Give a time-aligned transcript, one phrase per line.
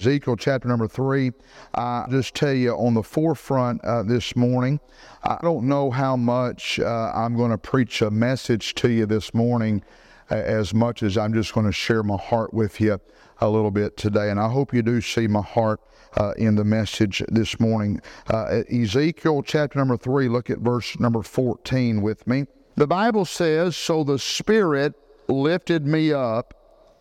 [0.00, 1.30] Ezekiel chapter number three.
[1.74, 4.80] I just tell you on the forefront uh, this morning,
[5.22, 9.34] I don't know how much uh, I'm going to preach a message to you this
[9.34, 9.84] morning
[10.30, 12.98] uh, as much as I'm just going to share my heart with you
[13.42, 14.30] a little bit today.
[14.30, 15.80] And I hope you do see my heart
[16.16, 18.00] uh, in the message this morning.
[18.26, 22.46] Uh, Ezekiel chapter number three, look at verse number 14 with me.
[22.76, 24.94] The Bible says, So the Spirit
[25.28, 26.54] lifted me up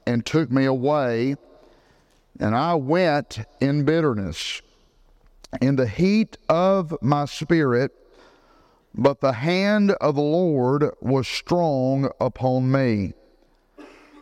[0.06, 1.38] and took me away
[2.40, 4.62] and I went in bitterness,
[5.62, 7.92] in the heat of my spirit,
[8.94, 13.14] but the hand of the Lord was strong upon me.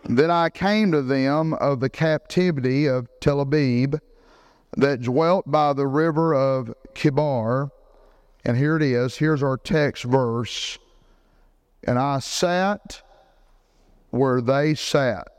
[0.06, 3.96] Then I came to them of the captivity of Tel Abib,
[4.76, 7.72] that dwelt by the river of Chebar.
[8.46, 9.18] And here it is.
[9.18, 10.78] Here's our text verse.
[11.84, 13.02] And I sat
[14.12, 15.37] where they sat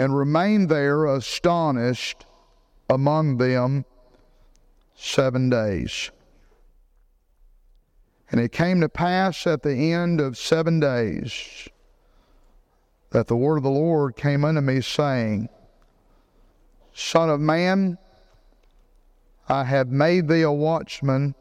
[0.00, 2.24] and remained there astonished
[2.88, 3.84] among them
[4.94, 6.10] seven days.
[8.30, 11.68] And it came to pass at the end of seven days
[13.10, 15.50] that the word of the Lord came unto me, saying,
[16.94, 17.98] Son of man,
[19.50, 21.34] I have made thee a watchman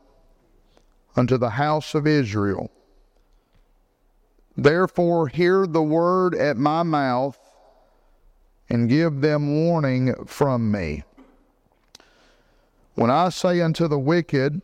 [1.15, 2.69] unto the house of Israel.
[4.57, 7.39] Therefore, hear the word at my mouth
[8.69, 11.03] and give them warning from me.
[12.95, 14.61] When I say unto the wicked,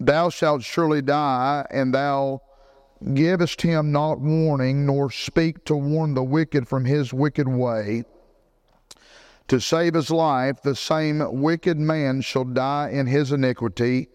[0.00, 2.42] Thou shalt surely die, and thou
[3.14, 8.04] givest him not warning, nor speak to warn the wicked from his wicked way,
[9.48, 14.08] to save his life, the same wicked man shall die in his iniquity,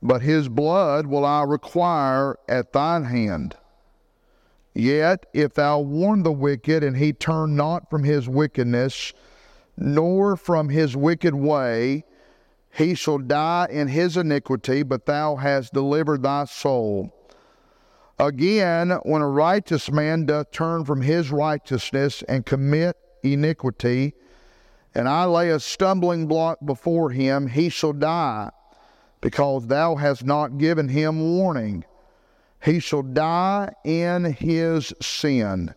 [0.00, 3.56] but his blood will I require at thine hand.
[4.74, 9.12] Yet if thou warn the wicked, and he turn not from his wickedness,
[9.76, 12.04] nor from his wicked way,
[12.70, 17.12] he shall die in his iniquity, but thou hast delivered thy soul.
[18.18, 24.14] Again, when a righteous man doth turn from his righteousness and commit iniquity,
[24.94, 28.50] and I lay a stumbling block before him, he shall die,
[29.20, 31.84] because thou hast not given him warning
[32.62, 35.74] he shall die in his sin.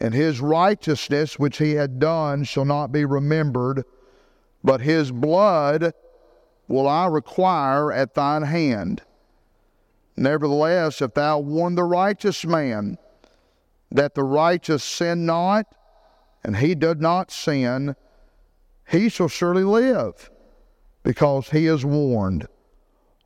[0.00, 3.84] And his righteousness which he had done shall not be remembered,
[4.62, 5.94] but his blood
[6.68, 9.02] will I require at thine hand.
[10.16, 12.98] Nevertheless, if thou warn the righteous man
[13.90, 15.66] that the righteous sin not,
[16.44, 17.96] and he did not sin,
[18.88, 20.30] he shall surely live,
[21.02, 22.46] because he is warned.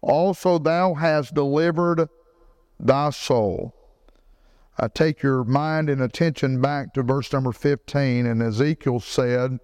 [0.00, 2.08] Also, thou hast delivered
[2.78, 3.74] thy soul.
[4.78, 9.58] I take your mind and attention back to verse number 15, and Ezekiel said,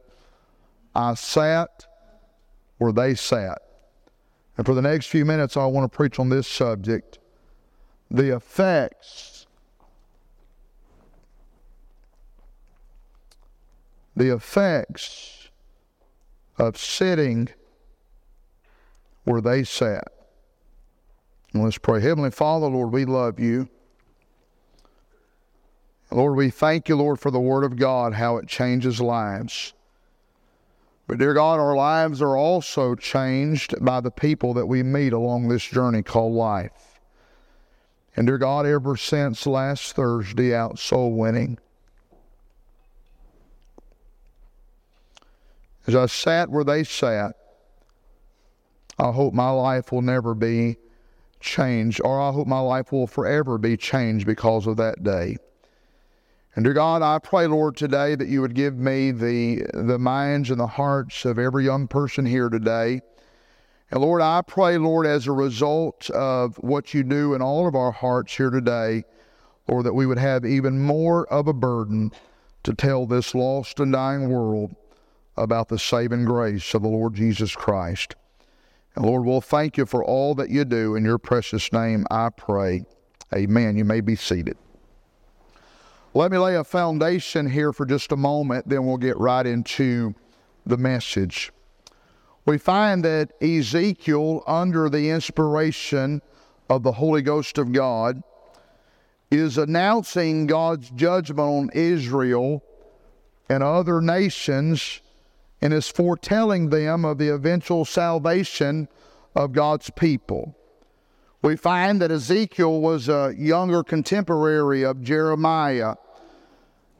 [0.94, 1.86] I sat
[2.78, 3.58] where they sat.
[4.56, 7.18] And for the next few minutes, I want to preach on this subject
[8.10, 9.46] the effects.
[14.16, 15.48] The effects
[16.58, 17.48] of sitting
[19.24, 20.12] where they sat.
[21.56, 22.00] Let's pray.
[22.00, 23.68] Heavenly Father, Lord, we love you.
[26.10, 29.72] Lord, we thank you, Lord, for the Word of God, how it changes lives.
[31.06, 35.46] But, dear God, our lives are also changed by the people that we meet along
[35.46, 37.00] this journey called life.
[38.16, 41.58] And, dear God, ever since last Thursday out soul winning,
[45.86, 47.36] as I sat where they sat,
[48.98, 50.78] I hope my life will never be
[51.44, 55.36] changed, or I hope my life will forever be changed because of that day.
[56.56, 60.50] And dear God, I pray, Lord, today that you would give me the, the minds
[60.50, 63.00] and the hearts of every young person here today.
[63.90, 67.74] And Lord, I pray, Lord, as a result of what you do in all of
[67.74, 69.04] our hearts here today,
[69.68, 72.12] Lord, that we would have even more of a burden
[72.62, 74.74] to tell this lost and dying world
[75.36, 78.14] about the saving grace of the Lord Jesus Christ.
[78.96, 80.94] And Lord, we'll thank you for all that you do.
[80.94, 82.84] In your precious name, I pray.
[83.34, 83.76] Amen.
[83.76, 84.56] You may be seated.
[86.16, 90.14] Let me lay a foundation here for just a moment, then we'll get right into
[90.64, 91.50] the message.
[92.46, 96.22] We find that Ezekiel, under the inspiration
[96.70, 98.22] of the Holy Ghost of God,
[99.30, 102.62] is announcing God's judgment on Israel
[103.48, 105.00] and other nations
[105.64, 108.86] and is foretelling them of the eventual salvation
[109.34, 110.54] of God's people.
[111.40, 115.94] We find that Ezekiel was a younger contemporary of Jeremiah.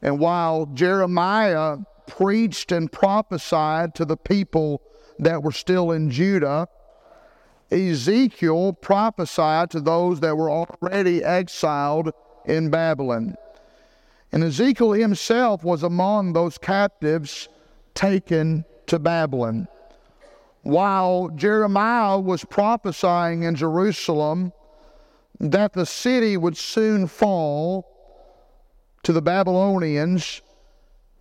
[0.01, 1.77] And while Jeremiah
[2.07, 4.81] preached and prophesied to the people
[5.19, 6.67] that were still in Judah,
[7.69, 12.11] Ezekiel prophesied to those that were already exiled
[12.45, 13.35] in Babylon.
[14.31, 17.47] And Ezekiel himself was among those captives
[17.95, 19.67] taken to Babylon.
[20.61, 24.51] While Jeremiah was prophesying in Jerusalem
[25.39, 27.87] that the city would soon fall
[29.03, 30.41] to the Babylonians,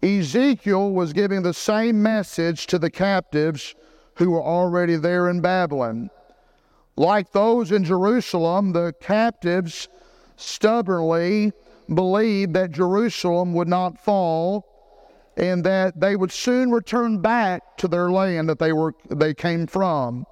[0.02, 3.74] Ezekiel was giving the same message to the captives
[4.16, 6.10] who were already there in Babylon.
[6.96, 9.88] Like those in Jerusalem, the captives
[10.36, 11.52] stubbornly
[11.92, 14.73] believed that Jerusalem would not fall
[15.36, 19.66] and that they would soon return back to their land that they were they came
[19.66, 20.26] from.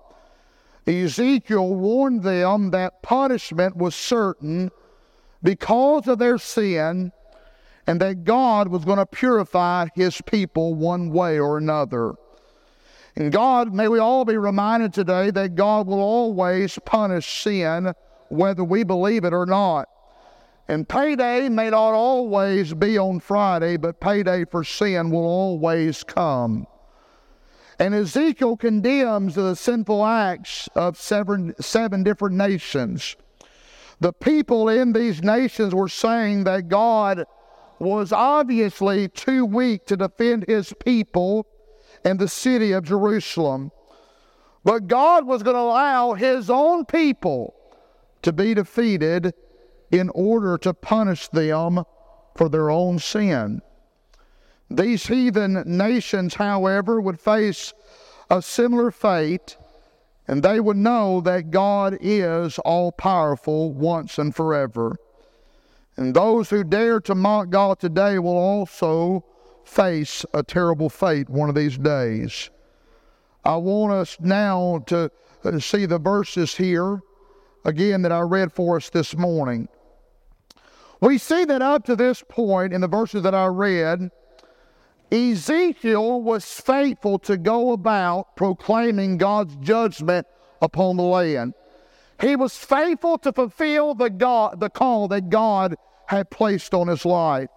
[0.86, 4.70] Ezekiel warned them that punishment was certain
[5.42, 7.12] because of their sin
[7.86, 12.14] and that God was going to purify his people one way or another.
[13.16, 17.92] And God, may we all be reminded today that God will always punish sin,
[18.28, 19.88] whether we believe it or not.
[20.72, 26.66] And payday may not always be on Friday, but payday for sin will always come.
[27.78, 33.16] And Ezekiel condemns the sinful acts of seven, seven different nations.
[34.00, 37.26] The people in these nations were saying that God
[37.78, 41.46] was obviously too weak to defend his people
[42.02, 43.72] and the city of Jerusalem.
[44.64, 47.54] But God was going to allow his own people
[48.22, 49.34] to be defeated
[49.92, 51.84] in order to punish them
[52.34, 53.60] for their own sin.
[54.70, 57.74] These heathen nations, however, would face
[58.30, 59.58] a similar fate,
[60.26, 64.96] and they would know that God is all powerful once and forever.
[65.96, 69.26] And those who dare to mock God today will also
[69.64, 72.48] face a terrible fate one of these days.
[73.44, 75.10] I want us now to
[75.60, 77.02] see the verses here
[77.64, 79.68] again that I read for us this morning.
[81.02, 84.12] We see that up to this point in the verses that I read,
[85.10, 90.28] Ezekiel was faithful to go about proclaiming God's judgment
[90.62, 91.54] upon the land.
[92.20, 95.74] He was faithful to fulfill the, God, the call that God
[96.06, 97.48] had placed on his life.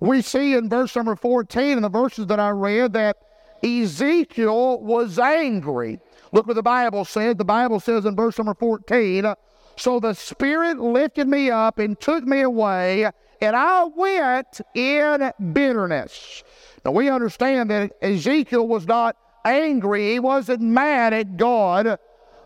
[0.00, 3.18] We see in verse number 14, in the verses that I read, that
[3.62, 6.00] Ezekiel was angry.
[6.32, 7.38] Look what the Bible said.
[7.38, 9.32] The Bible says in verse number 14,
[9.76, 13.10] So the Spirit lifted me up and took me away,
[13.40, 16.44] and I went in bitterness.
[16.84, 21.98] Now we understand that Ezekiel was not angry, he wasn't mad at God,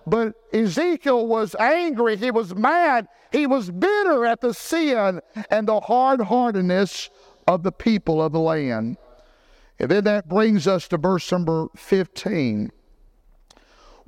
[0.06, 5.20] but Ezekiel was angry, he was mad, he was bitter at the sin
[5.50, 7.10] and the hard heartedness
[7.46, 8.96] of the people of the land.
[9.78, 12.72] And then that brings us to verse number 15.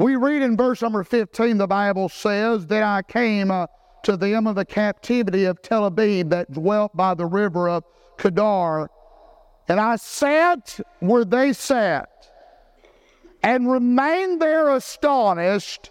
[0.01, 3.67] We read in verse number 15, the Bible says, That I came uh,
[4.05, 7.85] to them of the captivity of Tel Aviv that dwelt by the river of
[8.17, 8.89] Kedar,
[9.69, 12.09] and I sat where they sat,
[13.43, 15.91] and remained there astonished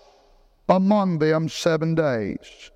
[0.68, 2.72] among them seven days.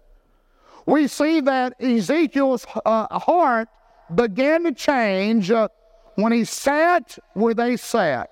[0.85, 3.69] We see that Ezekiel's uh, heart
[4.13, 5.69] began to change uh,
[6.13, 8.29] when he sat where they sat.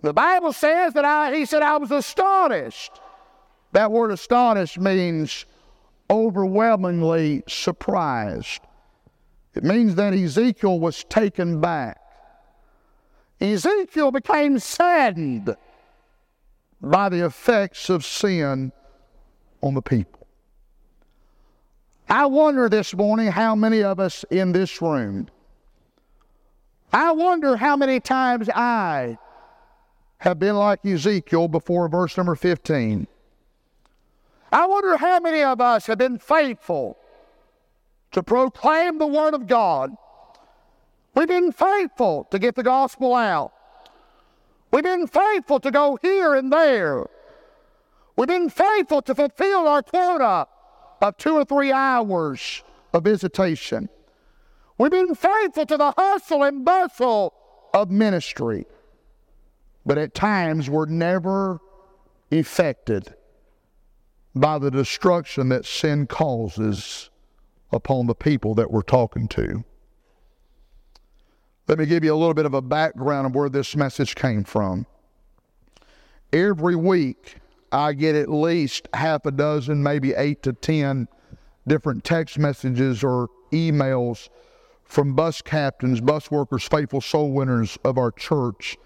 [0.00, 2.92] The Bible says that I, he said, I was astonished.
[3.72, 5.44] That word astonished means
[6.08, 8.60] overwhelmingly surprised.
[9.54, 12.00] It means that Ezekiel was taken back.
[13.40, 15.56] Ezekiel became saddened
[16.80, 18.72] by the effects of sin
[19.62, 20.26] on the people.
[22.08, 25.28] I wonder this morning how many of us in this room,
[26.92, 29.18] I wonder how many times I
[30.18, 33.06] have been like Ezekiel before verse number 15.
[34.50, 36.98] I wonder how many of us have been faithful
[38.12, 39.94] to proclaim the Word of God.
[41.14, 43.52] We've been faithful to get the gospel out.
[44.72, 47.06] We've been faithful to go here and there.
[48.16, 50.48] We've been faithful to fulfill our quota
[51.00, 53.88] of two or three hours of visitation.
[54.78, 57.34] We've been faithful to the hustle and bustle
[57.74, 58.66] of ministry
[59.88, 61.58] but at times were never
[62.30, 63.14] affected
[64.34, 67.08] by the destruction that sin causes
[67.72, 69.64] upon the people that we're talking to.
[71.66, 74.44] Let me give you a little bit of a background of where this message came
[74.44, 74.84] from.
[76.34, 77.36] Every week,
[77.72, 81.08] I get at least half a dozen, maybe eight to ten
[81.66, 84.28] different text messages or emails
[84.84, 88.76] from bus captains, bus workers, faithful soul winners of our church.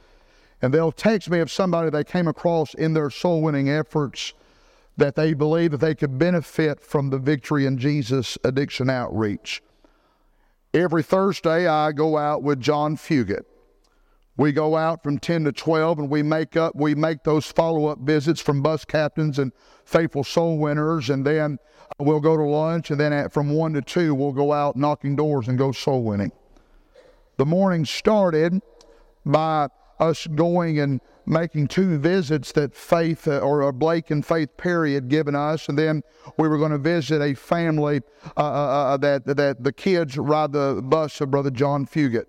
[0.63, 4.33] And they'll text me of somebody they came across in their soul winning efforts
[4.97, 9.63] that they believe that they could benefit from the Victory in Jesus addiction outreach.
[10.73, 13.45] Every Thursday, I go out with John Fugit.
[14.37, 17.99] We go out from 10 to 12 and we make up we make those follow-up
[17.99, 19.53] visits from bus captains and
[19.85, 21.59] faithful soul winners and then
[21.99, 25.17] we'll go to lunch and then at, from 1 to 2 we'll go out knocking
[25.17, 26.33] doors and go soul winning.
[27.37, 28.63] The morning started
[29.27, 29.69] by
[30.03, 34.95] us going and making two visits that Faith uh, or uh, Blake and Faith Perry
[34.95, 36.03] had given us, and then
[36.37, 38.01] we were going to visit a family
[38.37, 42.27] uh, uh, uh, that that the kids ride the bus of Brother John Fugit.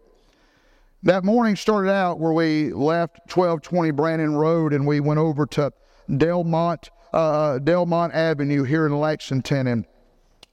[1.02, 5.74] That morning started out where we left 1220 Brandon Road and we went over to
[6.16, 9.86] Delmont uh, Delmont Avenue here in Lexington, and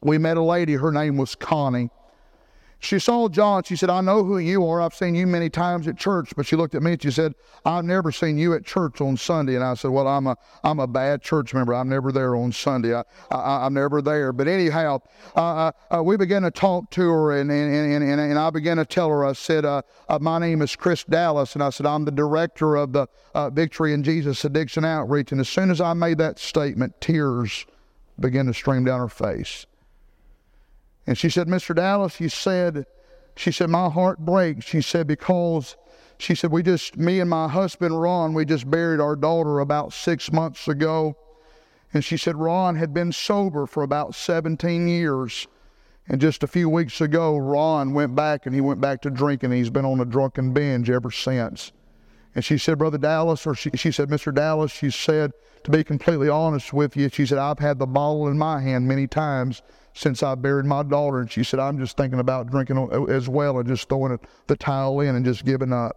[0.00, 0.74] we met a lady.
[0.74, 1.90] Her name was Connie
[2.80, 3.62] she saw John.
[3.62, 4.80] She said, I know who you are.
[4.80, 6.32] I've seen you many times at church.
[6.34, 7.34] But she looked at me and she said,
[7.64, 9.54] I've never seen you at church on Sunday.
[9.54, 11.75] And I said, Well, I'm a, I'm a bad church member.
[11.75, 12.94] I'm never there on Sunday.
[12.94, 14.32] I, I, am never there.
[14.32, 15.02] But anyhow,
[15.37, 18.49] uh, uh, uh, we began to talk to her and, and, and, and, and I
[18.49, 21.52] began to tell her, I said, uh, uh, My name is Chris Dallas.
[21.54, 25.32] And I said, I'm the director of the uh, Victory in Jesus Addiction Outreach.
[25.32, 27.66] And as soon as I made that statement, tears
[28.18, 29.66] began to stream down her face.
[31.10, 31.74] And she said, Mr.
[31.74, 32.86] Dallas, you said,
[33.34, 34.64] she said, my heart breaks.
[34.64, 35.76] She said, because
[36.18, 39.92] she said, we just, me and my husband, Ron, we just buried our daughter about
[39.92, 41.16] six months ago.
[41.92, 45.48] And she said, Ron had been sober for about 17 years.
[46.06, 49.50] And just a few weeks ago, Ron went back and he went back to drinking.
[49.50, 51.72] He's been on a drunken binge ever since.
[52.34, 54.32] And she said, Brother Dallas, or she, she said, Mr.
[54.32, 55.32] Dallas, she said,
[55.64, 58.87] to be completely honest with you, she said, I've had the bottle in my hand
[58.87, 59.62] many times
[59.94, 61.18] since I buried my daughter.
[61.18, 65.00] And she said, I'm just thinking about drinking as well and just throwing the towel
[65.00, 65.96] in and just giving up.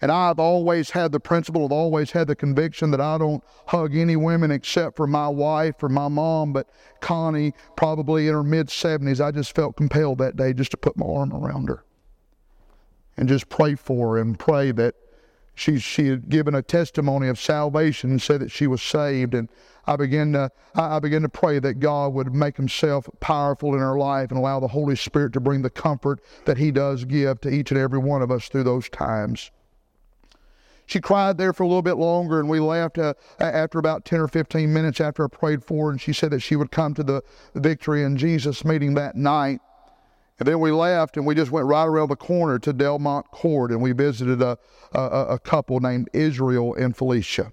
[0.00, 3.94] And I've always had the principle, I've always had the conviction that I don't hug
[3.94, 6.52] any women except for my wife or my mom.
[6.52, 6.68] But
[7.00, 10.96] Connie, probably in her mid 70s, I just felt compelled that day just to put
[10.96, 11.84] my arm around her
[13.16, 14.96] and just pray for her and pray that
[15.54, 19.34] she, she had given a testimony of salvation and said that she was saved.
[19.34, 19.48] And
[19.86, 23.98] I began to I began to pray that God would make Himself powerful in her
[23.98, 27.50] life and allow the Holy Spirit to bring the comfort that He does give to
[27.50, 29.50] each and every one of us through those times.
[30.86, 34.20] She cried there for a little bit longer, and we left uh, after about 10
[34.20, 35.90] or 15 minutes after I prayed for her.
[35.92, 37.22] And she said that she would come to the
[37.54, 39.60] Victory in Jesus meeting that night.
[40.38, 43.70] And then we left and we just went right around the corner to Delmont Court
[43.70, 44.58] and we visited a,
[44.92, 47.52] a, a couple named Israel and Felicia.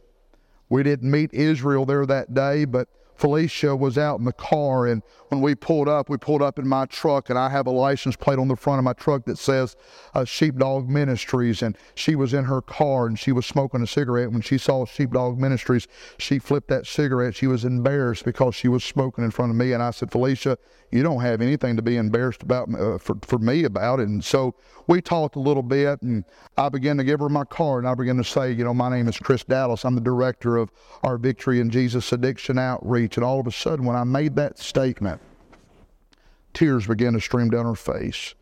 [0.69, 2.87] We didn't meet Israel there that day, but
[3.19, 6.65] Felicia was out in the car, and when we pulled up, we pulled up in
[6.65, 9.37] my truck, and I have a license plate on the front of my truck that
[9.37, 9.75] says
[10.13, 14.31] uh, Sheepdog Ministries, and she was in her car and she was smoking a cigarette.
[14.31, 15.85] When she saw Sheepdog Ministries,
[16.17, 17.35] she flipped that cigarette.
[17.35, 20.57] She was embarrassed because she was smoking in front of me, and I said, Felicia,
[20.89, 24.07] you don't have anything to be embarrassed about uh, for, for me about it.
[24.07, 24.55] And so
[24.87, 26.23] we talked a little bit, and
[26.57, 28.89] I began to give her my card, and I began to say, you know, my
[28.89, 29.83] name is Chris Dallas.
[29.83, 30.71] I'm the director of
[31.03, 33.08] our Victory in Jesus Addiction Outreach.
[33.17, 35.21] And all of a sudden, when I made that statement,
[36.53, 38.35] tears began to stream down her face.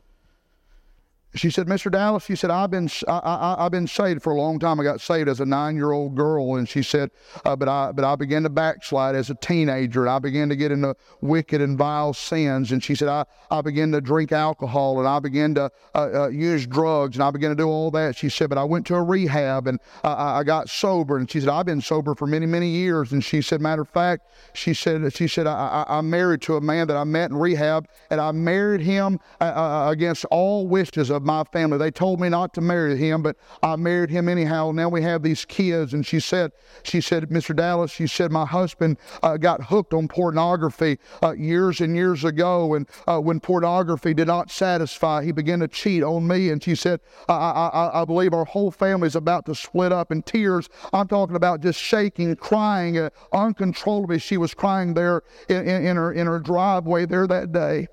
[1.37, 1.91] She said, Mr.
[1.91, 4.79] Dallas, she said, I've been, I, I, I've been saved for a long time.
[4.79, 6.55] I got saved as a nine-year-old girl.
[6.55, 7.11] And she said,
[7.45, 10.01] uh, but, I, but I began to backslide as a teenager.
[10.01, 12.71] And I began to get into wicked and vile sins.
[12.71, 16.27] And she said, I, I began to drink alcohol and I began to uh, uh,
[16.29, 18.15] use drugs and I began to do all that.
[18.15, 21.17] She said, but I went to a rehab and I, I got sober.
[21.17, 23.11] And she said, I've been sober for many, many years.
[23.11, 26.55] And she said, matter of fact, she said, she said, I, I, I'm married to
[26.55, 30.67] a man that I met in rehab and I married him uh, uh, against all
[30.67, 31.77] wishes of my family.
[31.77, 34.71] They told me not to marry him, but I married him anyhow.
[34.71, 35.93] Now we have these kids.
[35.93, 37.55] And she said, she said, Mr.
[37.55, 42.73] Dallas, she said, my husband uh, got hooked on pornography uh, years and years ago.
[42.73, 46.49] And uh, when pornography did not satisfy, he began to cheat on me.
[46.49, 50.11] And she said, I, I, I believe our whole family is about to split up
[50.11, 50.69] in tears.
[50.93, 54.17] I'm talking about just shaking, crying uh, uncontrollably.
[54.19, 57.87] She was crying there in, in, in, her, in her driveway there that day.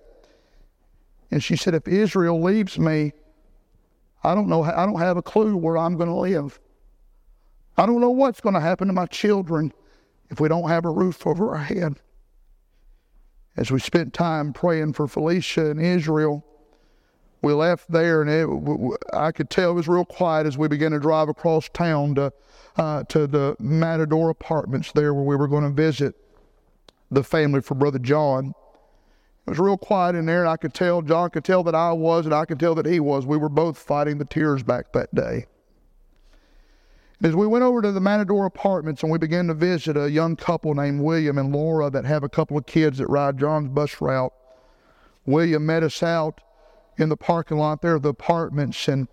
[1.35, 3.13] And she said, if Israel leaves me,
[4.25, 6.59] I don't know, I don't have a clue where I'm going to live.
[7.77, 9.73] I don't know what's going to happen to my children
[10.31, 12.01] if we don't have a roof over our head.
[13.57, 16.45] As we spent time praying for Felicia and Israel,
[17.43, 20.93] we left there and it, I could tell it was real quiet as we began
[20.93, 22.33] to drive across town to,
[22.77, 26.15] uh, to the Matador Apartments there where we were going to visit
[27.11, 28.55] the family for Brother John.
[29.47, 31.93] It was real quiet in there, and I could tell, John could tell that I
[31.93, 33.27] was, and I could tell that he was.
[33.27, 35.47] We were both fighting the tears back that day.
[37.23, 40.37] As we went over to the Matador Apartments and we began to visit a young
[40.37, 44.01] couple named William and Laura that have a couple of kids that ride John's bus
[44.01, 44.33] route,
[45.25, 46.41] William met us out
[46.99, 49.09] in the parking lot there of the apartments and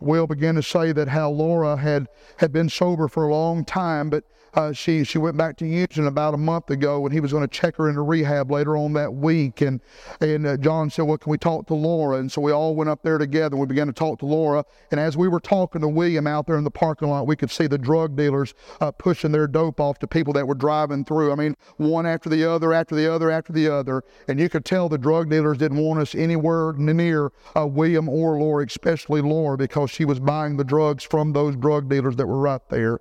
[0.00, 4.10] Will began to say that how Laura had, had been sober for a long time,
[4.10, 7.32] but uh, she she went back to Houston about a month ago, and he was
[7.32, 9.60] going to check her into rehab later on that week.
[9.60, 9.80] And
[10.20, 12.90] and uh, John said, "Well, can we talk to Laura?" And so we all went
[12.90, 13.56] up there together.
[13.56, 14.64] We began to talk to Laura.
[14.90, 17.50] And as we were talking to William out there in the parking lot, we could
[17.50, 21.32] see the drug dealers uh, pushing their dope off to people that were driving through.
[21.32, 24.02] I mean, one after the other, after the other, after the other.
[24.28, 28.38] And you could tell the drug dealers didn't want us anywhere near uh, William or
[28.38, 32.38] Laura, especially Laura, because she was buying the drugs from those drug dealers that were
[32.38, 33.00] right there.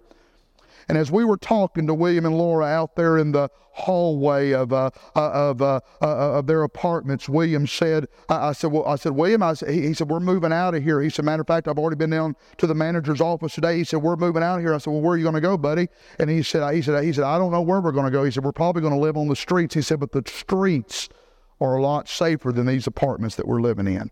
[0.87, 4.71] And as we were talking to William and Laura out there in the hallway of
[4.71, 8.95] uh, uh of uh, uh, of their apartments, William said, I, I, said, well, I
[8.95, 11.01] said, William, I said, he, he, said, we're moving out of here.
[11.01, 13.77] He said, matter of fact, I've already been down to the manager's office today.
[13.77, 14.73] He said, we're moving out of here.
[14.73, 15.87] I said, well, where are you going to go, buddy?
[16.19, 18.23] And he said, he said, he said, I don't know where we're going to go.
[18.23, 19.75] He said, we're probably going to live on the streets.
[19.75, 21.09] He said, but the streets
[21.59, 24.11] are a lot safer than these apartments that we're living in.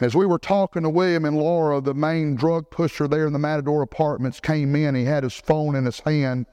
[0.00, 3.38] As we were talking to William and Laura, the main drug pusher there in the
[3.38, 4.96] Matador apartments came in.
[4.96, 6.46] He had his phone in his hand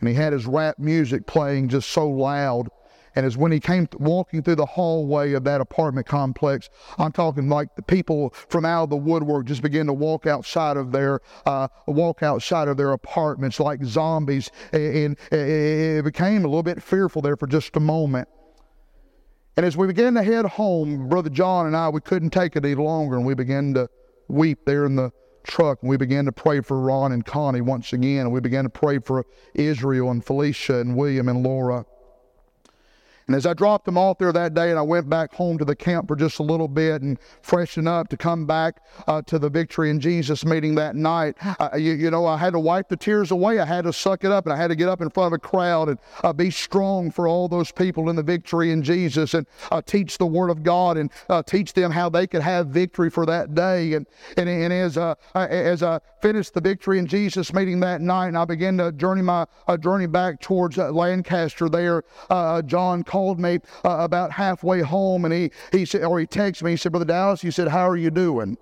[0.00, 2.70] and he had his rap music playing just so loud.
[3.14, 7.50] And as when he came walking through the hallway of that apartment complex, I'm talking
[7.50, 11.20] like the people from out of the woodwork just began to walk outside of their
[11.44, 17.20] uh, walk outside of their apartments like zombies, and it became a little bit fearful
[17.20, 18.28] there for just a moment.
[19.60, 22.64] And as we began to head home, Brother John and I, we couldn't take it
[22.64, 23.90] any longer, and we began to
[24.26, 25.12] weep there in the
[25.44, 28.64] truck, and we began to pray for Ron and Connie once again, and we began
[28.64, 31.84] to pray for Israel and Felicia and William and Laura.
[33.30, 35.64] And as I dropped them off there that day and I went back home to
[35.64, 39.38] the camp for just a little bit and freshen up to come back uh, to
[39.38, 42.88] the Victory in Jesus meeting that night, uh, you, you, know, I had to wipe
[42.88, 43.60] the tears away.
[43.60, 45.32] I had to suck it up and I had to get up in front of
[45.34, 49.32] a crowd and uh, be strong for all those people in the Victory in Jesus
[49.34, 52.66] and uh, teach the Word of God and uh, teach them how they could have
[52.66, 53.92] victory for that day.
[53.92, 58.26] And, and, and as, uh, as I finished the Victory in Jesus meeting that night
[58.26, 59.46] and I began to journey my
[59.78, 62.02] journey back towards Lancaster there,
[62.66, 66.62] John called called me uh, about halfway home and he, he said, or he texted
[66.62, 68.56] me, he said, Brother Dallas, he said, how are you doing?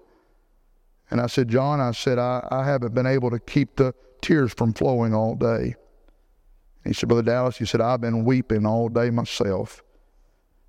[1.10, 4.52] And I said, John, I said, I, I haven't been able to keep the tears
[4.52, 5.76] from flowing all day.
[6.84, 9.84] He said, Brother Dallas, he said, I've been weeping all day myself.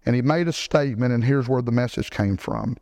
[0.05, 2.77] And he made a statement, and here's where the message came from.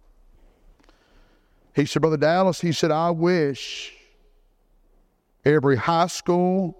[1.73, 3.93] He said, Brother Dallas, he said, I wish
[5.45, 6.77] every high school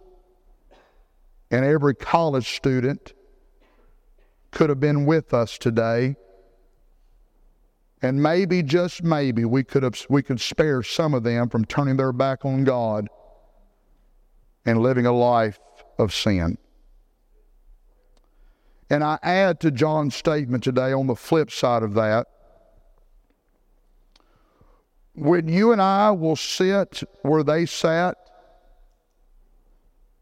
[1.50, 3.14] and every college student
[4.52, 6.16] could have been with us today.
[8.02, 11.98] And maybe, just maybe, we could have we could spare some of them from turning
[11.98, 13.08] their back on God
[14.66, 15.60] and living a life
[15.98, 16.58] of sin.
[18.90, 22.28] And I add to John's statement today on the flip side of that.
[25.14, 28.18] When you and I will sit where they sat,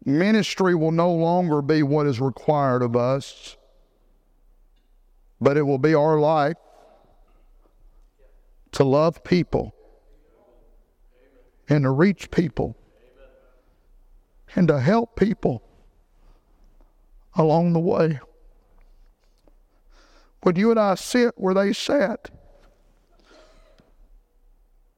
[0.05, 3.57] ministry will no longer be what is required of us
[5.39, 6.57] but it will be our life
[8.71, 9.73] to love people
[11.69, 12.75] and to reach people
[14.55, 15.63] and to help people
[17.35, 18.19] along the way.
[20.41, 22.29] When you and I sit where they sat,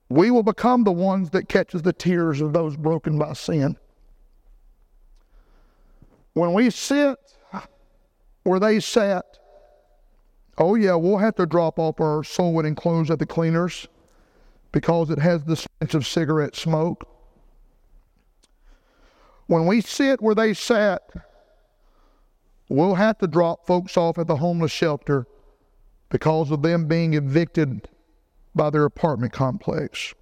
[0.10, 3.78] we will become the ones that catches the tears of those broken by sin.
[6.34, 7.18] When we sit
[8.44, 9.26] where they sat,
[10.58, 13.88] Oh, yeah, we'll have to drop off our soul winning clothes at the cleaners
[14.72, 17.08] because it has the stench of cigarette smoke.
[19.46, 21.04] When we sit where they sat,
[22.70, 25.28] we'll have to drop folks off at the homeless shelter
[26.10, 27.88] because of them being evicted
[28.56, 30.14] by their apartment complex.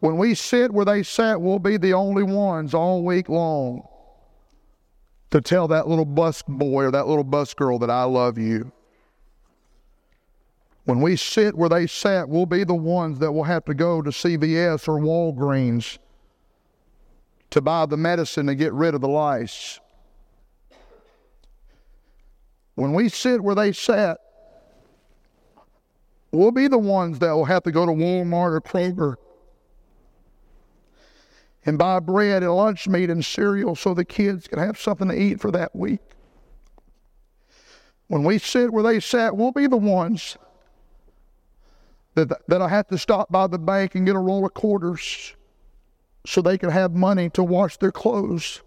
[0.00, 3.86] When we sit where they sat, we'll be the only ones all week long
[5.34, 8.70] to tell that little bus boy or that little bus girl that I love you.
[10.84, 14.00] When we sit where they sat, we'll be the ones that will have to go
[14.00, 15.98] to CVS or Walgreens
[17.50, 19.80] to buy the medicine to get rid of the lice.
[22.76, 24.18] When we sit where they sat,
[26.30, 29.16] we'll be the ones that will have to go to Walmart or Kroger
[31.66, 35.14] and buy bread and lunch meat and cereal so the kids can have something to
[35.14, 36.00] eat for that week.
[38.08, 40.36] When we sit where they sat, we'll be the ones
[42.14, 45.34] that, that I have to stop by the bank and get a roll of quarters
[46.26, 48.62] so they can have money to wash their clothes.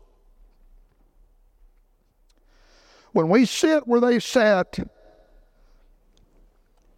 [3.11, 4.79] When we sit where they sat,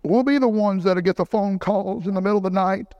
[0.04, 2.94] we'll be the ones that'll get the phone calls in the middle of the night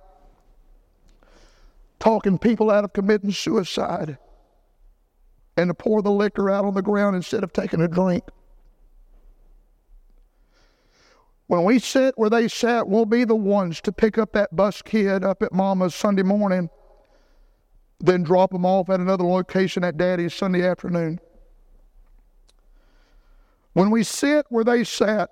[2.00, 4.18] talking people out of committing suicide
[5.58, 8.24] and to pour the liquor out on the ground instead of taking a drink.
[11.48, 14.82] When we sit where they sat, we'll be the ones to pick up that bus
[14.82, 16.70] kid up at mama's Sunday morning,
[18.00, 21.20] then drop him off at another location at daddy's Sunday afternoon.
[23.74, 25.32] When we sit where they sat,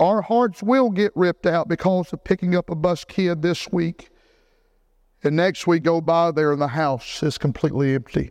[0.00, 4.10] our hearts will get ripped out because of picking up a bus kid this week.
[5.24, 8.30] And next week go by there and the house is completely empty.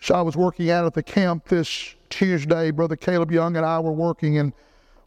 [0.00, 2.70] So I was working out at the camp this Tuesday.
[2.72, 4.52] Brother Caleb Young and I were working and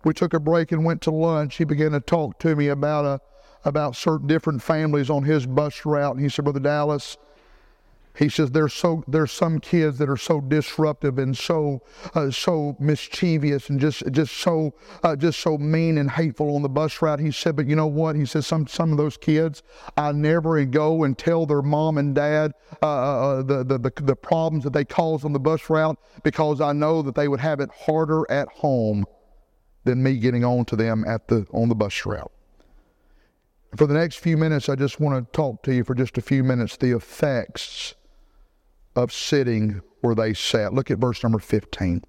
[0.06, 1.58] we took a break and went to lunch.
[1.58, 3.20] He began to talk to me about a
[3.66, 6.16] about certain different families on his bus route.
[6.16, 7.18] And he said, Brother Dallas,
[8.17, 11.82] he says there's so there's some kids that are so disruptive and so
[12.13, 16.69] uh, so mischievous and just just so uh, just so mean and hateful on the
[16.69, 17.19] bus route.
[17.19, 18.15] He said, but you know what?
[18.15, 19.63] He says some some of those kids
[19.97, 23.91] I never go and tell their mom and dad uh, uh, uh the, the the
[24.04, 27.39] the problems that they cause on the bus route because I know that they would
[27.39, 29.06] have it harder at home
[29.86, 32.32] than me getting on to them at the on the bus route.
[33.76, 36.21] For the next few minutes, I just want to talk to you for just a
[36.21, 37.95] few minutes the effects
[38.96, 40.74] of sitting where they sat.
[40.74, 42.04] Look at verse number 15.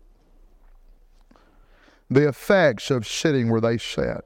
[2.11, 4.25] The effects of sitting where they sat.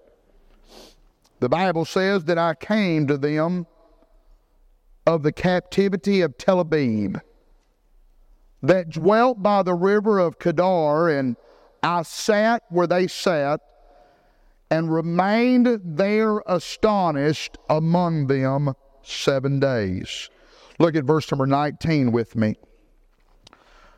[1.40, 3.66] The Bible says that I came to them
[5.06, 7.18] of the captivity of Tel Abib
[8.62, 11.36] that dwelt by the river of Kedar, and
[11.82, 13.60] I sat where they sat
[14.70, 20.28] and remained there astonished among them seven days.
[20.78, 22.56] Look at verse number 19 with me.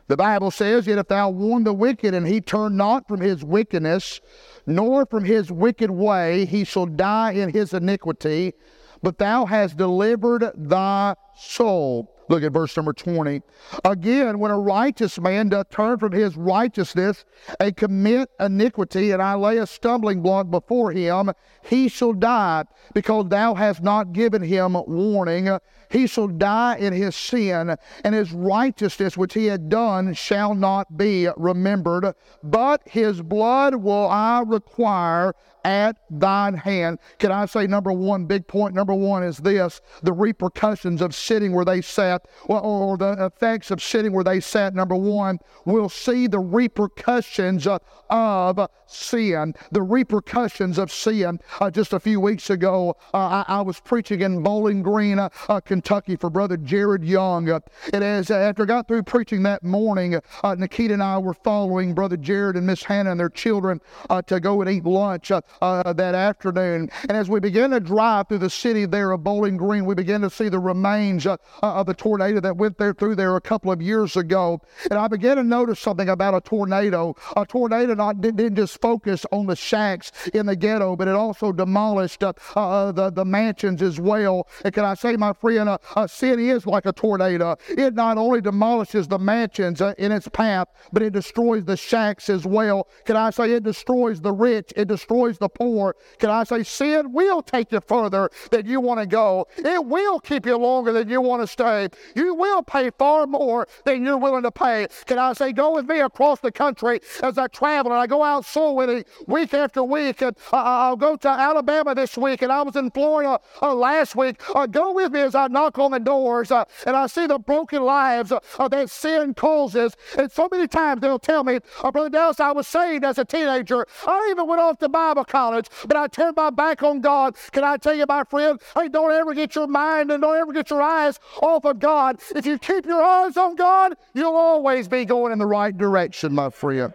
[0.07, 3.45] The Bible says, Yet if thou warn the wicked, and he turn not from his
[3.45, 4.19] wickedness,
[4.65, 8.53] nor from his wicked way, he shall die in his iniquity.
[9.01, 12.13] But thou hast delivered thy soul.
[12.29, 13.41] Look at verse number 20.
[13.83, 17.25] Again, when a righteous man doth turn from his righteousness
[17.59, 21.31] and commit iniquity, and I lay a stumbling block before him,
[21.63, 22.63] he shall die,
[22.93, 25.57] because thou hast not given him warning.
[25.91, 30.97] He shall die in his sin, and his righteousness which he had done shall not
[30.97, 32.13] be remembered.
[32.43, 36.99] But his blood will I require at thine hand.
[37.19, 41.53] Can I say number one, big point number one is this the repercussions of sitting
[41.53, 44.73] where they sat, or the effects of sitting where they sat.
[44.73, 51.39] Number one, we'll see the repercussions of sin, the repercussions of sin.
[51.59, 55.29] Uh, just a few weeks ago, uh, I, I, was preaching in Bowling Green, uh,
[55.47, 57.49] uh Kentucky for Brother Jared Young.
[57.49, 57.59] Uh,
[57.93, 61.93] and as uh, after I got through preaching that morning, Nikita and I were following
[61.93, 63.79] Brother Jared and Miss Hannah and their children
[64.27, 66.89] to go and eat lunch uh, that afternoon.
[67.01, 70.21] And as we began to drive through the city there of Bowling Green, we began
[70.21, 73.41] to see the remains uh, uh, of the tornado that went there through there a
[73.41, 74.61] couple of years ago.
[74.89, 77.15] And I began to notice something about a tornado.
[77.35, 81.51] A tornado not didn't just focus on the shacks in the ghetto, but it also
[81.51, 84.47] demolished uh, uh, the, the mansions as well.
[84.63, 87.55] And can I say, my friend, uh, a city is like a tornado.
[87.69, 92.45] It not only demolishes the mansions in its path, but it destroys the shacks as
[92.45, 92.87] well.
[93.05, 94.71] Can I say it destroys the rich?
[94.75, 95.95] It destroys the poor.
[96.19, 99.47] Can I say sin will take you further than you want to go?
[99.57, 101.89] It will keep you longer than you want to stay.
[102.15, 104.87] You will pay far more than you're willing to pay.
[105.05, 108.23] Can I say, go with me across the country as I travel and I go
[108.23, 110.21] out soul winning week after week.
[110.21, 114.41] And I'll go to Alabama this week and I was in Florida uh, last week.
[114.55, 117.39] Uh, go with me as I knock on the doors uh, and I see the
[117.39, 119.95] broken lives that sin causes.
[120.17, 123.85] And so many times they'll tell me, Brother Dallas, I was saved as a teenager.
[124.05, 127.35] I even went off to Bible college, but I turned my back on God.
[127.51, 130.51] Can I tell you, my friend, hey, don't ever get your mind and don't ever
[130.51, 132.19] get your eyes off of God.
[132.35, 136.35] If you keep your eyes on God, you'll always be going in the right direction,
[136.35, 136.93] my friend.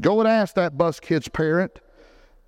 [0.00, 1.80] Go and ask that bus kid's parent.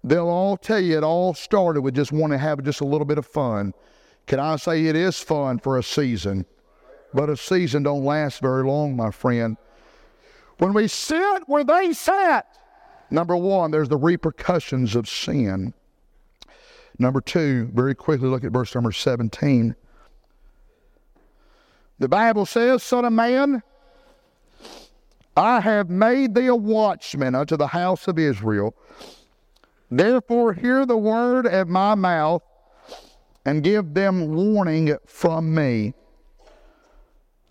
[0.05, 3.05] They'll all tell you it all started with just wanting to have just a little
[3.05, 3.75] bit of fun.
[4.27, 6.45] Can I say it is fun for a season?
[7.15, 9.57] But a season don't last very long, my friend.
[10.59, 12.47] When we sit where they sat,
[13.11, 15.73] Number one, there's the repercussions of sin.
[16.99, 19.75] Number two, very quickly look at verse number 17.
[21.99, 23.63] The Bible says, Son of man,
[25.37, 28.75] I have made thee a watchman unto the house of Israel.
[29.91, 32.43] Therefore, hear the word of my mouth
[33.45, 35.95] and give them warning from me.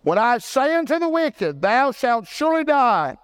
[0.03, 3.17] When I say unto the wicked, Thou shalt surely die,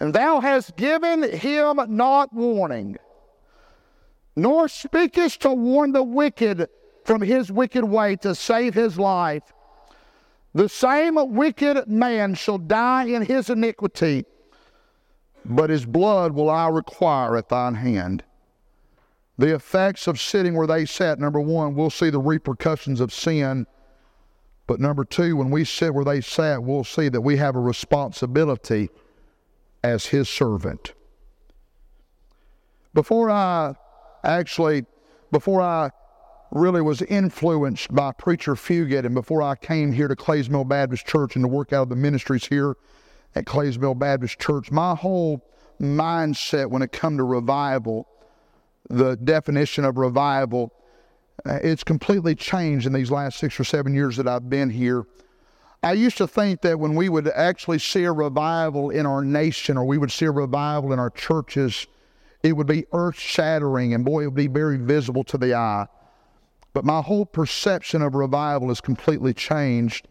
[0.00, 2.96] and thou hast given him not warning,
[4.36, 6.68] nor speakest to warn the wicked
[7.04, 9.42] from his wicked way to save his life,
[10.54, 14.24] the same wicked man shall die in his iniquity,
[15.44, 18.24] but his blood will I require at thine hand.
[19.38, 23.66] The effects of sitting where they sat, number one, we'll see the repercussions of sin.
[24.66, 27.60] But number two, when we sit where they sat, we'll see that we have a
[27.60, 28.90] responsibility
[29.82, 30.92] as his servant.
[32.94, 33.74] Before I
[34.24, 34.84] actually,
[35.30, 35.90] before I
[36.50, 41.06] really was influenced by Preacher Fugit, and before I came here to Clays Mill Baptist
[41.06, 42.76] Church and to work out of the ministries here
[43.34, 45.44] at Clays Mill Baptist Church, my whole
[45.80, 48.08] mindset when it come to revival,
[48.88, 50.72] the definition of revival,
[51.46, 55.04] uh, it's completely changed in these last six or seven years that I've been here.
[55.82, 59.76] I used to think that when we would actually see a revival in our nation
[59.76, 61.86] or we would see a revival in our churches,
[62.42, 65.86] it would be earth shattering and boy, it would be very visible to the eye.
[66.72, 70.08] But my whole perception of revival has completely changed.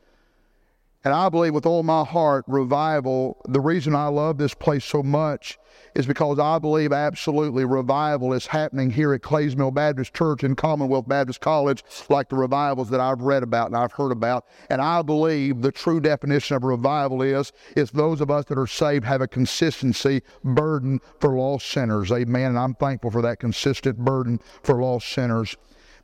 [1.04, 5.04] And I believe with all my heart, revival, the reason I love this place so
[5.04, 5.58] much
[5.98, 10.56] is because I believe absolutely revival is happening here at Clays Mill Baptist Church and
[10.56, 14.46] Commonwealth Baptist College, like the revivals that I've read about and I've heard about.
[14.70, 18.68] And I believe the true definition of revival is, is those of us that are
[18.68, 22.12] saved have a consistency burden for lost sinners.
[22.12, 22.50] Amen.
[22.50, 25.58] And I'm thankful for that consistent burden for lost sinners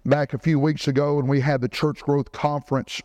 [0.08, 3.00] back a few weeks ago when we had the church growth conference.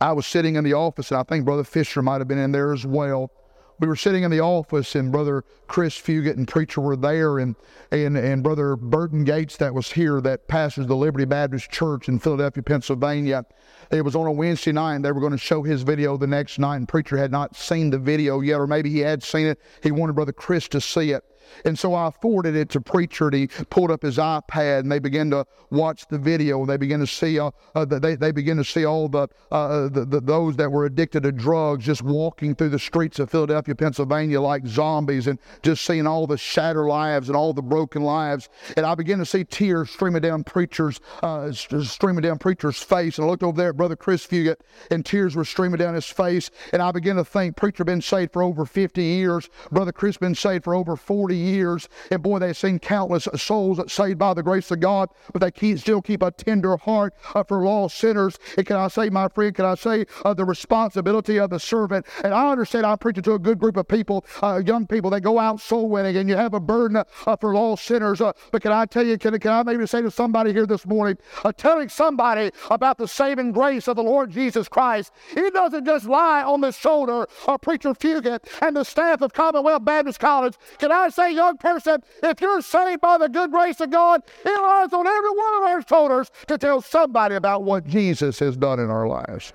[0.00, 2.52] I was sitting in the office, and I think Brother Fisher might have been in
[2.52, 3.32] there as well.
[3.80, 7.56] We were sitting in the office, and Brother Chris Fugit and preacher were there, and
[7.90, 12.18] and and Brother Burton Gates that was here that pastors the Liberty Baptist Church in
[12.18, 13.44] Philadelphia, Pennsylvania.
[13.90, 16.26] It was on a Wednesday night, and they were going to show his video the
[16.26, 19.46] next night, and preacher had not seen the video yet, or maybe he had seen
[19.46, 19.60] it.
[19.82, 21.24] He wanted Brother Chris to see it.
[21.64, 24.98] And so I forwarded it to Preacher, and he pulled up his iPad, and they
[24.98, 26.60] began to watch the video.
[26.60, 29.88] And they began to see, uh, uh, they, they began to see all the, uh,
[29.88, 33.74] the, the, those that were addicted to drugs just walking through the streets of Philadelphia,
[33.74, 38.48] Pennsylvania like zombies, and just seeing all the shattered lives and all the broken lives.
[38.76, 43.18] And I began to see tears streaming down Preacher's, uh, streaming down Preacher's face.
[43.18, 44.56] And I looked over there at Brother Chris Fugit,
[44.90, 46.50] and tears were streaming down his face.
[46.72, 49.48] And I began to think, Preacher been saved for over 50 years.
[49.70, 51.88] Brother Chris been saved for over 40 years.
[52.10, 55.78] And boy, they've seen countless souls saved by the grace of God, but they keep,
[55.78, 58.38] still keep a tender heart uh, for lost sinners.
[58.56, 62.06] And can I say, my friend, can I say uh, the responsibility of the servant?
[62.22, 65.20] And I understand I'm preaching to a good group of people, uh, young people that
[65.20, 68.20] go out soul winning, and you have a burden uh, for lost sinners.
[68.20, 70.86] Uh, but can I tell you, can, can I maybe say to somebody here this
[70.86, 75.84] morning, uh, telling somebody about the saving grace of the Lord Jesus Christ, He doesn't
[75.84, 80.54] just lie on the shoulder of Preacher Fugit and the staff of Commonwealth Baptist College.
[80.78, 84.62] Can I say, young person, if you're saved by the good grace of God, it
[84.62, 88.80] lies on every one of our shoulders to tell somebody about what Jesus has done
[88.80, 89.52] in our lives.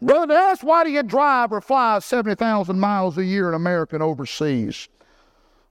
[0.00, 4.02] Brother, that's why do you drive or fly 70,000 miles a year in America and
[4.02, 4.88] overseas?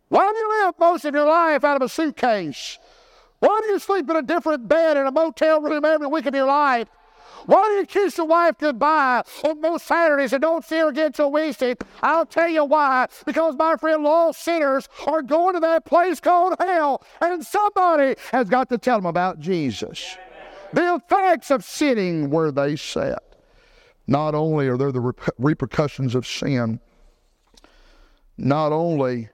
[0.08, 2.78] Why do you live most of your life out of a suitcase?
[3.40, 6.36] Why do you sleep in a different bed in a motel room every week of
[6.36, 6.88] your life?
[7.46, 11.12] Why do you kiss your wife goodbye on most Saturdays and don't see her again
[11.12, 11.76] till Wednesday?
[12.02, 13.08] I'll tell you why.
[13.26, 18.50] Because my friend, lost sinners are going to that place called hell, and somebody has
[18.50, 20.18] got to tell them about Jesus.
[20.74, 23.24] The effects of sitting where they sat.
[24.08, 26.80] Not only are there the repercussions of sin,
[28.38, 29.30] not only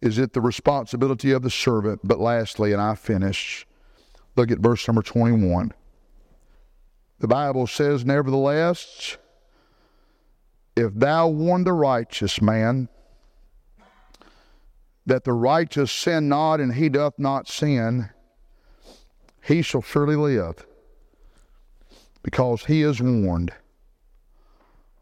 [0.00, 3.66] is it the responsibility of the servant, but lastly, and I finish,
[4.36, 5.72] look at verse number 21.
[7.18, 9.16] The Bible says, Nevertheless,
[10.76, 12.88] if thou warn the righteous man
[15.06, 18.10] that the righteous sin not and he doth not sin,
[19.42, 20.66] he shall surely live,
[22.22, 23.52] because he is warned.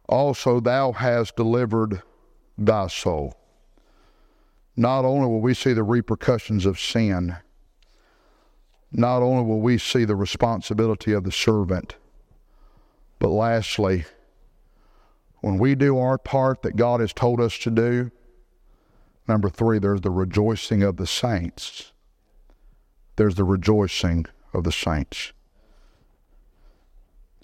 [0.09, 2.03] Also, thou hast delivered
[2.59, 3.35] thy soul.
[4.77, 7.37] Not only will we see the repercussions of sin,
[8.93, 11.97] not only will we see the responsibility of the servant,
[13.25, 14.05] but lastly,
[15.41, 18.11] when we do our part that God has told us to do,
[19.27, 21.95] number three, there's the rejoicing of the saints.
[23.17, 25.33] there's the rejoicing of the saints.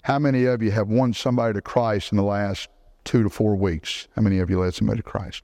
[0.03, 2.69] How many of you have won somebody to Christ in the last
[3.03, 4.07] two to four weeks?
[4.15, 5.41] How many of you led somebody to Christ?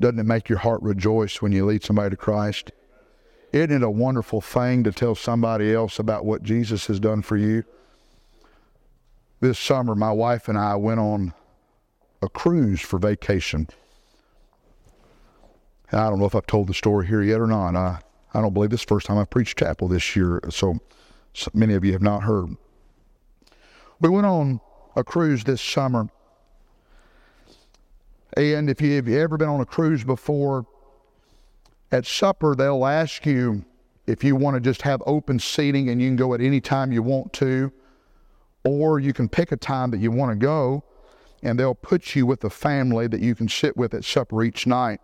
[0.00, 2.70] Doesn't it make your heart rejoice when you lead somebody to Christ?
[3.52, 7.36] Isn't it a wonderful thing to tell somebody else about what Jesus has done for
[7.36, 7.64] you?
[9.40, 11.32] This summer, my wife and I went on
[12.20, 13.68] a cruise for vacation.
[15.90, 17.74] I don't know if I've told the story here yet or not.
[17.74, 18.00] I,
[18.34, 20.78] I don't believe this is the first time I've preached chapel this year, so,
[21.32, 22.54] so many of you have not heard.
[23.98, 24.60] We went on
[24.94, 26.08] a cruise this summer.
[28.36, 30.66] And if you've ever been on a cruise before,
[31.90, 33.64] at supper, they'll ask you
[34.06, 36.92] if you want to just have open seating and you can go at any time
[36.92, 37.72] you want to,
[38.64, 40.84] or you can pick a time that you want to go,
[41.42, 44.66] and they'll put you with a family that you can sit with at supper each
[44.66, 45.00] night.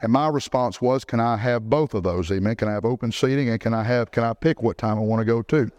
[0.00, 2.30] And my response was, can I have both of those?
[2.30, 2.54] Amen.
[2.54, 5.00] Can I have open seating and can I have can I pick what time I
[5.00, 5.70] want to go to?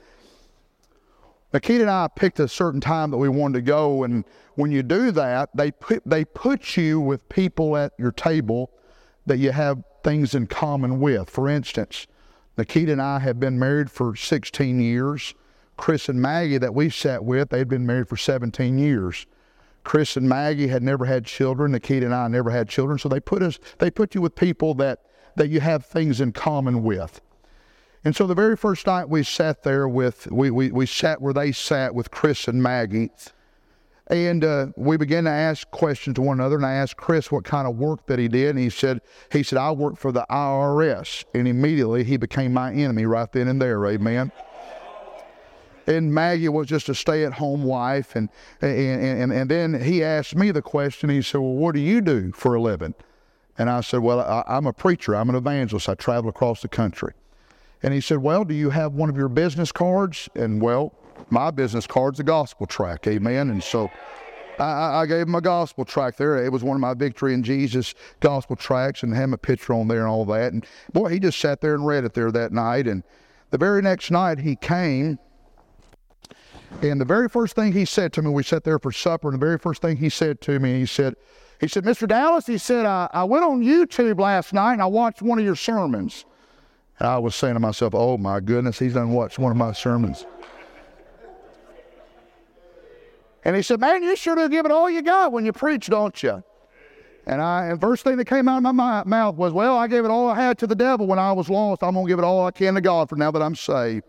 [1.54, 4.24] Nikita and I picked a certain time that we wanted to go, and
[4.56, 8.72] when you do that, they put they put you with people at your table
[9.26, 11.30] that you have things in common with.
[11.30, 12.06] For instance,
[12.58, 15.34] Nikita and I have been married for 16 years.
[15.80, 19.26] Chris and Maggie that we sat with, they'd been married for 17 years.
[19.86, 21.72] Chris and Maggie had never had children.
[21.72, 23.00] Nikita and I never had children.
[23.00, 25.00] So they put us, they put you with people that,
[25.38, 27.22] that you have things in common with.
[28.04, 31.34] And so the very first night we sat there with, we, we, we sat where
[31.34, 33.10] they sat with Chris and Maggie.
[34.08, 36.58] And uh, we began to ask questions to one another.
[36.58, 38.50] And I asked Chris what kind of work that he did.
[38.50, 39.00] And he said,
[39.32, 41.24] he said, I work for the IRS.
[41.34, 43.86] And immediately he became my enemy right then and there.
[43.88, 44.34] Amen
[45.90, 48.30] and Maggie was just a stay-at-home wife, and
[48.62, 51.10] and and and then he asked me the question.
[51.10, 52.94] He said, "Well, what do you do for a living?"
[53.58, 55.16] And I said, "Well, I, I'm a preacher.
[55.16, 55.90] I'm an evangelist.
[55.90, 57.14] I travel across the country."
[57.82, 60.94] And he said, "Well, do you have one of your business cards?" And well,
[61.30, 63.50] my business card's a gospel tract, amen.
[63.50, 63.90] And so.
[64.60, 66.44] I, I, gave him a gospel tract there.
[66.44, 69.88] It was one of my Victory in Jesus gospel tracts and had a picture on
[69.88, 70.52] there and all that.
[70.52, 72.86] And boy, he just sat there and read it there that night.
[72.86, 73.04] And
[73.52, 75.18] the very next night he came
[76.82, 79.42] and the very first thing he said to me, we sat there for supper, and
[79.42, 81.16] the very first thing he said to me, he said,
[81.60, 82.08] he said, Mr.
[82.08, 85.44] Dallas, he said, I, I went on YouTube last night and I watched one of
[85.44, 86.24] your sermons.
[87.00, 89.74] And I was saying to myself, oh my goodness, he's done watched one of my
[89.74, 90.26] sermons.
[93.44, 95.88] And he said, man, you sure do give it all you got when you preach,
[95.88, 96.44] don't you?
[97.26, 100.06] And I, and first thing that came out of my mouth was, well, I gave
[100.06, 101.84] it all I had to the devil when I was lost.
[101.84, 104.06] I'm going to give it all I can to God for now that I'm saved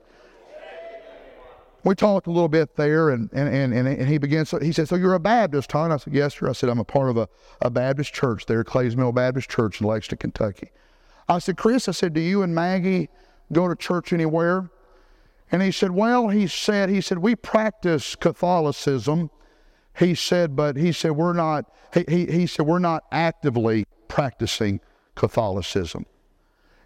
[1.84, 4.44] we talked a little bit there, and and and, and he began.
[4.44, 6.78] So he said, "So you're a Baptist, huh?" I said, "Yes, sir." I said, "I'm
[6.78, 7.28] a part of a,
[7.60, 10.70] a Baptist church there, Clays Mill Baptist Church in Lexington, Kentucky."
[11.28, 13.08] I said, "Chris," I said, "Do you and Maggie
[13.52, 14.70] go to church anywhere?"
[15.52, 19.30] And he said, "Well," he said, "He said we practice Catholicism."
[19.96, 21.64] He said, "But he said we're not."
[21.94, 24.80] He he, he said we're not actively practicing
[25.14, 26.06] Catholicism.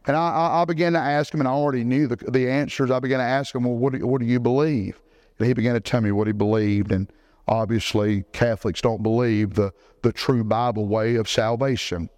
[0.07, 2.91] And I, I, began to ask him, and I already knew the, the answers.
[2.91, 5.01] I began to ask him, well, what do, what do you believe?
[5.39, 6.93] And he began to tell me what he believed.
[6.93, 7.11] And
[7.49, 12.11] obviously, Catholics don't believe the, the true Bible way of salvation.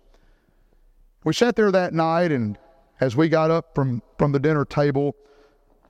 [1.23, 2.59] We sat there that night, and
[3.01, 5.15] as we got up from, from the dinner table,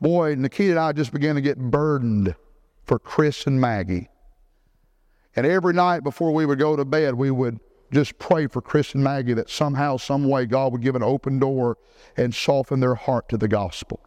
[0.01, 2.35] boy, Nikita and I just began to get burdened
[2.85, 4.09] for Chris and Maggie.
[5.35, 7.59] And every night before we would go to bed, we would
[7.93, 11.39] just pray for Chris and Maggie that somehow, some way, God would give an open
[11.39, 11.79] door
[12.17, 14.01] and soften their heart to the gospel.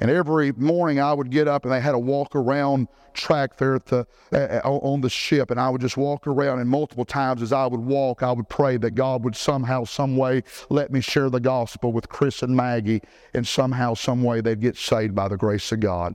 [0.00, 3.74] And every morning I would get up and they had a walk around track there
[3.74, 5.50] at the, uh, on the ship.
[5.50, 6.60] And I would just walk around.
[6.60, 10.16] And multiple times as I would walk, I would pray that God would somehow, some
[10.16, 13.00] way let me share the gospel with Chris and Maggie.
[13.34, 16.14] And somehow, some way they'd get saved by the grace of God.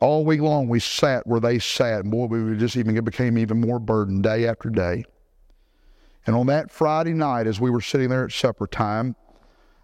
[0.00, 3.38] All week long, we sat where they sat, and boy, we just even it became
[3.38, 5.04] even more burdened day after day.
[6.26, 9.16] And on that Friday night, as we were sitting there at supper time,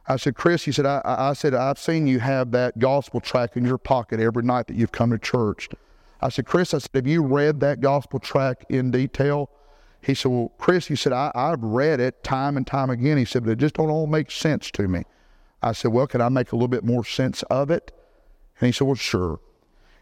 [0.06, 3.56] I said, Chris, he said, I, I said, I've seen you have that gospel tract
[3.56, 5.68] in your pocket every night that you've come to church.
[6.20, 9.48] I said, Chris, I said, have you read that gospel tract in detail?
[10.02, 13.16] He said, Well, Chris, he said, I, I've read it time and time again.
[13.16, 15.04] He said, but it just don't all make sense to me.
[15.62, 17.92] I said, Well, can I make a little bit more sense of it?
[18.58, 19.38] And he said, Well, sure.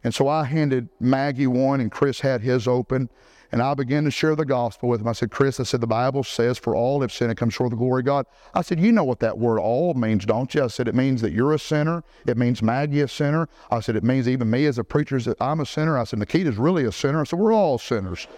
[0.03, 3.11] And so I handed Maggie one, and Chris had his open.
[3.53, 5.09] And I began to share the gospel with him.
[5.09, 7.73] I said, Chris, I said, the Bible says, for all have sinned and come short
[7.73, 8.27] of the glory of God.
[8.55, 10.63] I said, you know what that word all means, don't you?
[10.63, 12.05] I said, it means that you're a sinner.
[12.29, 13.49] It means Maggie a sinner.
[13.69, 15.99] I said, it means even me as a preacher, that I'm a sinner.
[15.99, 17.21] I said, Nikita's really a sinner.
[17.21, 18.29] I said, we're all sinners.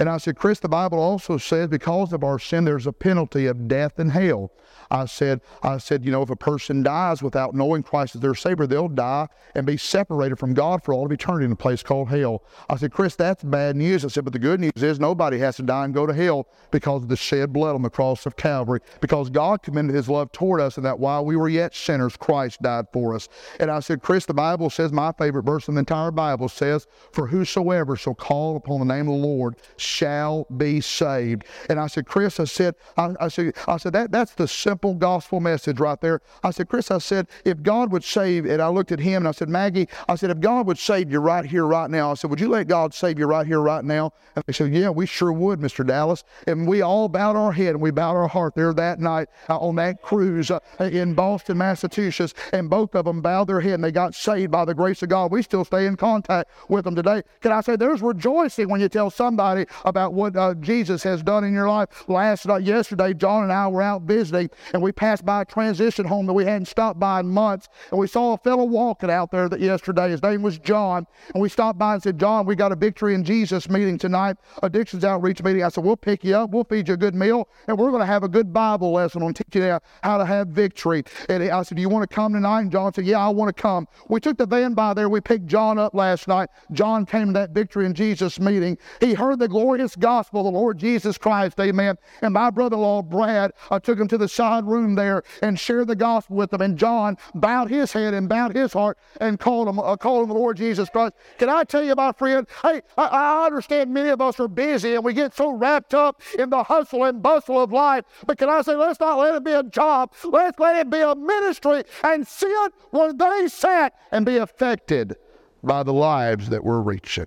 [0.00, 3.44] And I said, Chris, the Bible also says because of our sin, there's a penalty
[3.44, 4.50] of death and hell.
[4.90, 8.34] I said, I said, you know, if a person dies without knowing Christ as their
[8.34, 11.82] Savior, they'll die and be separated from God for all of eternity in a place
[11.82, 12.42] called hell.
[12.70, 14.04] I said, Chris, that's bad news.
[14.04, 16.48] I said, but the good news is nobody has to die and go to hell
[16.70, 20.32] because of the shed blood on the cross of Calvary, because God commended His love
[20.32, 23.28] toward us, and that while we were yet sinners, Christ died for us.
[23.60, 26.86] And I said, Chris, the Bible says, my favorite verse in the entire Bible says,
[27.12, 29.56] For whosoever shall call upon the name of the Lord
[29.90, 31.44] shall be saved.
[31.68, 34.94] And I said, Chris, I said, I, I said, I said that that's the simple
[34.94, 36.22] gospel message right there.
[36.42, 39.28] I said, Chris, I said, if God would save, and I looked at him and
[39.28, 42.14] I said, Maggie, I said, if God would save you right here, right now, I
[42.14, 44.12] said, would you let God save you right here, right now?
[44.36, 45.86] And they said, yeah, we sure would, Mr.
[45.86, 46.24] Dallas.
[46.46, 49.58] And we all bowed our head and we bowed our heart there that night uh,
[49.58, 52.34] on that cruise uh, in Boston, Massachusetts.
[52.52, 55.08] And both of them bowed their head and they got saved by the grace of
[55.08, 55.32] God.
[55.32, 57.22] We still stay in contact with them today.
[57.40, 61.44] Can I say there's rejoicing when you tell somebody about what uh, Jesus has done
[61.44, 62.08] in your life?
[62.08, 66.06] Last night, yesterday, John and I were out visiting and we passed by a transition
[66.06, 69.30] home that we hadn't stopped by in months, and we saw a fellow walking out
[69.30, 70.10] there that yesterday.
[70.10, 73.14] His name was John, and we stopped by and said, John, we got a Victory
[73.14, 75.62] in Jesus meeting tonight, addictions outreach meeting.
[75.62, 78.00] I said, we'll pick you up, we'll feed you a good meal, and we're going
[78.00, 81.02] to have a good Bible lesson on teaching you how to have victory.
[81.28, 82.60] And I said, do you want to come tonight?
[82.60, 83.86] And John said, yeah, I want to come.
[84.08, 85.08] We took the van by there.
[85.08, 86.48] We picked John up last night.
[86.72, 88.78] John came to that Victory in Jesus meeting.
[89.00, 91.96] He heard the glorious gospel of the Lord Jesus Christ, amen.
[92.22, 95.96] And my brother-in-law, Brad, I took him to the side room there and shared the
[95.96, 96.62] gospel with them.
[96.62, 100.28] And John bowed his head and bowed his heart and called him, uh, called him
[100.28, 101.14] the Lord Jesus Christ.
[101.38, 102.46] Can I tell you, my friend?
[102.62, 106.22] Hey, I, I understand many of us are busy and we get so wrapped up
[106.38, 108.04] in the hustle and bustle of life.
[108.26, 110.14] But can I say, let's not let it be a job.
[110.24, 115.16] Let's let it be a ministry and sit where they sat and be affected
[115.62, 117.26] by the lives that we're reaching.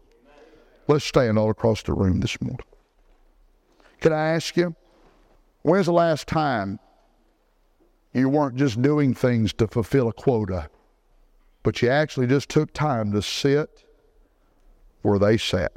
[0.87, 2.65] Let's stand all across the room this morning.
[4.01, 4.75] Can I ask you,
[5.61, 6.79] when's the last time
[8.13, 10.69] you weren't just doing things to fulfill a quota,
[11.63, 13.85] but you actually just took time to sit
[15.01, 15.71] where they sat.